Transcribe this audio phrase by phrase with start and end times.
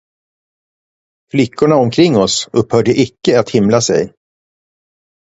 [1.31, 4.13] Flickorna omkring oss upphörde icke att himla sig.